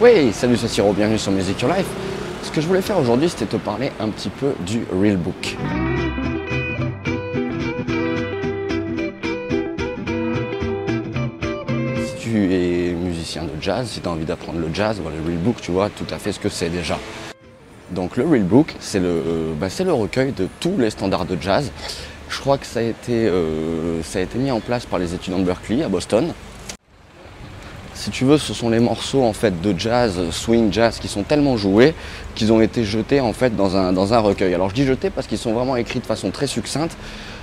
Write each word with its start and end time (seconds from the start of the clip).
Oui, 0.00 0.32
salut 0.32 0.56
c'est 0.56 0.68
Siro, 0.68 0.92
bienvenue 0.92 1.18
sur 1.18 1.30
Music 1.30 1.60
Your 1.60 1.72
Life. 1.72 1.86
Ce 2.42 2.50
que 2.50 2.60
je 2.60 2.66
voulais 2.66 2.82
faire 2.82 2.98
aujourd'hui, 2.98 3.28
c'était 3.28 3.46
te 3.46 3.56
parler 3.56 3.92
un 4.00 4.08
petit 4.08 4.30
peu 4.30 4.52
du 4.66 4.84
Real 4.92 5.16
Book. 5.16 5.56
Si 12.04 12.14
tu 12.18 12.52
es 12.52 12.92
musicien 12.94 13.44
de 13.44 13.50
jazz, 13.60 13.86
si 13.88 14.00
tu 14.00 14.08
as 14.08 14.10
envie 14.10 14.24
d'apprendre 14.24 14.58
le 14.58 14.74
jazz, 14.74 14.98
le 14.98 15.24
Real 15.28 15.38
Book, 15.38 15.56
tu 15.60 15.70
vois 15.70 15.88
tout 15.88 16.06
à 16.12 16.18
fait 16.18 16.32
ce 16.32 16.40
que 16.40 16.48
c'est 16.48 16.70
déjà. 16.70 16.98
Donc 17.90 18.16
le 18.16 18.26
Real 18.26 18.42
Book, 18.42 18.74
c'est 18.80 18.98
le, 18.98 19.06
euh, 19.06 19.52
bah, 19.54 19.68
recueil 19.92 20.32
de 20.32 20.48
tous 20.58 20.76
les 20.78 20.90
standards 20.90 21.26
de 21.26 21.40
jazz. 21.40 21.70
Je 22.28 22.40
crois 22.40 22.58
que 22.58 22.66
ça 22.66 22.80
a 22.80 22.82
été, 22.82 23.28
euh, 23.28 24.02
ça 24.02 24.18
a 24.18 24.22
été 24.22 24.38
mis 24.38 24.50
en 24.50 24.60
place 24.60 24.86
par 24.86 24.98
les 24.98 25.14
étudiants 25.14 25.38
de 25.38 25.44
Berkeley 25.44 25.84
à 25.84 25.88
Boston. 25.88 26.32
Si 28.02 28.10
tu 28.10 28.24
veux, 28.24 28.36
ce 28.36 28.52
sont 28.52 28.68
les 28.68 28.80
morceaux 28.80 29.22
en 29.22 29.32
fait 29.32 29.60
de 29.60 29.78
jazz, 29.78 30.28
swing 30.32 30.72
jazz, 30.72 30.98
qui 30.98 31.06
sont 31.06 31.22
tellement 31.22 31.56
joués 31.56 31.94
qu'ils 32.34 32.52
ont 32.52 32.60
été 32.60 32.82
jetés 32.82 33.20
en 33.20 33.32
fait 33.32 33.54
dans 33.54 33.76
un, 33.76 33.92
dans 33.92 34.12
un 34.12 34.18
recueil. 34.18 34.52
Alors 34.54 34.70
je 34.70 34.74
dis 34.74 34.84
jetés 34.84 35.08
parce 35.08 35.28
qu'ils 35.28 35.38
sont 35.38 35.52
vraiment 35.52 35.76
écrits 35.76 36.00
de 36.00 36.04
façon 36.04 36.32
très 36.32 36.48
succincte, 36.48 36.96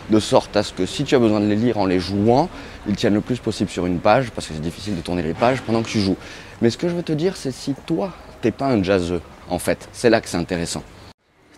de 0.10 0.20
sorte 0.20 0.58
à 0.58 0.64
ce 0.64 0.74
que 0.74 0.86
si 0.86 1.06
tu 1.06 1.16
as 1.16 1.20
besoin 1.20 1.40
de 1.40 1.46
les 1.46 1.56
lire 1.56 1.78
en 1.78 1.86
les 1.86 2.02
jouant, 2.02 2.50
ils 2.90 2.98
tiennent 2.98 3.14
le 3.14 3.22
plus 3.22 3.40
possible 3.40 3.70
sur 3.70 3.86
une 3.86 4.00
page, 4.00 4.32
parce 4.32 4.48
que 4.48 4.54
c'est 4.54 4.60
difficile 4.60 4.98
de 4.98 5.02
tourner 5.02 5.24
les 5.24 5.34
pages 5.34 5.62
pendant 5.62 5.82
que 5.82 5.88
tu 5.88 6.02
joues. 6.02 6.18
Mais 6.62 6.70
ce 6.70 6.78
que 6.78 6.90
je 6.90 6.94
veux 6.94 7.04
te 7.04 7.14
dire, 7.14 7.38
c'est 7.38 7.54
si 7.54 7.74
toi, 7.86 8.12
t'es 8.42 8.52
pas 8.52 8.66
un 8.66 8.84
jazzeux, 8.84 9.22
en 9.50 9.60
fait, 9.60 9.88
c'est 9.94 10.10
là 10.10 10.20
que 10.20 10.28
c'est 10.28 10.36
intéressant. 10.36 10.84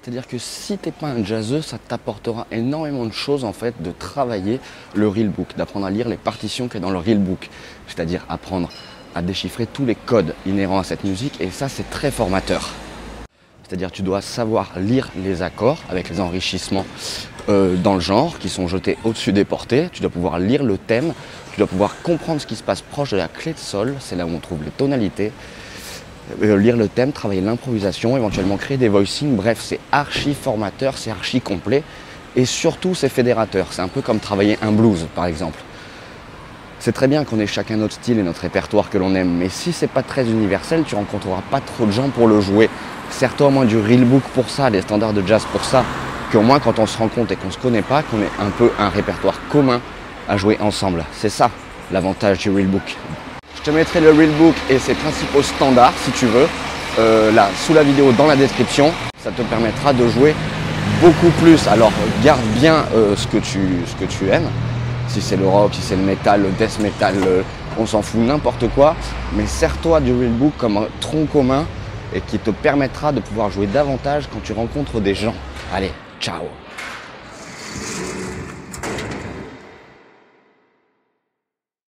C'est-à-dire 0.02 0.28
que 0.28 0.40
si 0.40 0.80
t'es 0.80 0.92
pas 0.92 1.10
un 1.10 1.24
jazzeux, 1.24 1.62
ça 1.62 1.78
t'apportera 1.78 2.48
énormément 2.52 3.06
de 3.06 3.14
choses 3.14 3.44
en 3.44 3.54
fait 3.54 3.84
de 3.84 3.92
travailler 3.92 4.60
le 4.96 5.08
real 5.08 5.30
book, 5.30 5.50
d'apprendre 5.56 5.86
à 5.86 5.92
lire 5.92 6.10
les 6.10 6.18
partitions 6.18 6.68
qu'il 6.68 6.82
y 6.82 6.84
a 6.84 6.88
dans 6.88 6.92
le 6.92 6.98
real 6.98 7.20
book, 7.20 7.50
c'est-à-dire 7.88 8.26
apprendre 8.28 8.70
à 9.14 9.22
déchiffrer 9.22 9.68
tous 9.68 9.86
les 9.86 9.94
codes 9.94 10.34
inhérents 10.48 10.80
à 10.80 10.84
cette 10.84 11.04
musique 11.04 11.40
et 11.40 11.52
ça 11.52 11.70
c'est 11.70 11.88
très 11.92 12.10
formateur. 12.10 12.72
C'est-à-dire 13.68 13.92
tu 13.92 14.02
dois 14.02 14.22
savoir 14.22 14.72
lire 14.80 15.10
les 15.24 15.44
accords 15.44 15.84
avec 15.88 16.10
les 16.10 16.20
enrichissements 16.20 16.88
euh, 17.50 17.76
dans 17.76 17.94
le 17.94 18.00
genre 18.00 18.40
qui 18.40 18.50
sont 18.50 18.68
jetés 18.68 18.98
au-dessus 19.04 19.34
des 19.34 19.46
portées, 19.46 19.90
tu 19.94 20.02
dois 20.02 20.10
pouvoir 20.10 20.40
lire 20.40 20.64
le 20.64 20.80
thème, 20.80 21.14
tu 21.52 21.60
dois 21.60 21.68
pouvoir 21.68 22.02
comprendre 22.02 22.42
ce 22.42 22.48
qui 22.48 22.56
se 22.56 22.64
passe 22.64 22.82
proche 22.82 23.12
de 23.12 23.18
la 23.18 23.28
clé 23.28 23.54
de 23.54 23.60
sol, 23.60 23.96
c'est 24.00 24.16
là 24.16 24.26
où 24.26 24.30
on 24.30 24.40
trouve 24.40 24.64
les 24.64 24.72
tonalités, 24.72 25.32
lire 26.42 26.78
le 26.78 26.88
thème, 26.88 27.12
travailler 27.12 27.42
l'improvisation, 27.42 28.18
éventuellement 28.18 28.58
créer 28.58 28.78
des 28.78 28.90
voicings. 28.90 29.36
Bref, 29.36 29.60
c'est 29.62 29.80
archi 29.92 30.34
formateur, 30.34 30.98
c'est 30.98 31.12
archi 31.12 31.42
complet. 31.42 31.84
Et 32.36 32.46
surtout, 32.46 32.96
c'est 32.96 33.10
fédérateur. 33.10 33.68
C'est 33.72 33.82
un 33.82 33.88
peu 33.88 34.02
comme 34.02 34.20
travailler 34.20 34.58
un 34.62 34.72
blues, 34.72 35.08
par 35.14 35.26
exemple. 35.26 35.60
C'est 36.80 36.94
très 36.94 37.08
bien 37.08 37.26
qu'on 37.26 37.40
ait 37.40 37.46
chacun 37.46 37.78
notre 37.78 37.94
style 37.94 38.18
et 38.18 38.24
notre 38.24 38.42
répertoire 38.42 38.90
que 38.90 38.98
l'on 38.98 39.14
aime, 39.14 39.30
mais 39.30 39.50
si 39.50 39.72
c'est 39.72 39.86
pas 39.86 40.02
très 40.02 40.26
universel, 40.26 40.84
tu 40.84 40.96
rencontreras 40.96 41.44
pas 41.52 41.60
trop 41.60 41.86
de 41.86 41.92
gens 41.92 42.10
pour 42.10 42.28
le 42.28 42.42
jouer. 42.42 42.72
Sers-toi 43.12 43.48
au 43.48 43.52
moins 43.52 43.66
du 43.66 43.78
real 43.78 44.04
book 44.04 44.24
pour 44.34 44.50
ça, 44.50 44.72
des 44.72 44.82
standards 44.82 45.14
de 45.14 45.22
jazz 45.22 45.46
pour 45.52 45.64
ça, 45.64 45.86
qu'au 46.32 46.42
moins 46.42 46.60
quand 46.60 46.80
on 46.80 46.88
se 46.88 46.98
rend 46.98 47.08
compte 47.08 47.32
et 47.32 47.36
qu'on 47.36 47.52
se 47.52 47.60
connaît 47.60 47.84
pas, 47.84 48.02
qu'on 48.02 48.20
ait 48.22 48.32
un 48.40 48.50
peu 48.50 48.72
un 48.80 48.90
répertoire 48.90 49.40
commun 49.52 49.80
à 50.28 50.38
jouer 50.38 50.58
ensemble. 50.60 51.06
C'est 51.12 51.30
ça 51.30 51.52
l'avantage 51.92 52.40
du 52.40 52.50
real 52.50 52.66
book. 52.66 52.98
Je 53.64 53.70
te 53.70 53.76
mettrai 53.76 54.02
le 54.02 54.10
real 54.12 54.32
book 54.32 54.56
et 54.72 54.80
ses 54.80 54.96
principaux 54.96 55.44
standards 55.44 55.94
si 56.04 56.12
tu 56.12 56.26
veux, 56.26 56.48
euh, 56.98 57.32
là 57.32 57.48
sous 57.56 57.74
la 57.74 57.84
vidéo 57.84 58.12
dans 58.12 58.26
la 58.26 58.36
description. 58.36 58.92
Ça 59.24 59.30
te 59.32 59.44
permettra 59.44 59.94
de 59.94 60.08
jouer 60.08 60.34
beaucoup 61.00 61.30
plus. 61.40 61.68
Alors 61.68 61.92
garde 62.24 62.42
bien 62.56 62.86
euh, 62.96 63.16
ce, 63.16 63.28
que 63.28 63.38
tu, 63.38 63.60
ce 63.86 63.96
que 64.04 64.06
tu 64.06 64.30
aimes. 64.30 64.50
Si 65.08 65.22
c'est 65.22 65.38
le 65.38 65.48
rock, 65.48 65.72
si 65.76 65.82
c'est 65.82 65.96
le 65.96 66.02
metal, 66.02 66.42
le 66.42 66.50
death 66.52 66.80
metal, 66.80 67.14
le- 67.20 67.44
on 67.78 67.86
s'en 67.86 68.02
fout 68.02 68.20
n'importe 68.20 68.68
quoi. 68.74 68.96
Mais 69.34 69.46
sers-toi 69.46 70.00
du 70.00 70.12
real 70.12 70.30
book 70.32 70.54
comme 70.58 70.78
un 70.78 70.88
tronc 71.00 71.28
commun 71.32 71.66
et 72.16 72.22
qui 72.22 72.40
te 72.40 72.50
permettra 72.50 73.12
de 73.12 73.20
pouvoir 73.20 73.52
jouer 73.52 73.68
davantage 73.68 74.24
quand 74.34 74.42
tu 74.44 74.54
rencontres 74.54 75.00
des 75.00 75.14
gens. 75.14 75.36
Allez, 75.72 75.92
ciao 76.20 76.46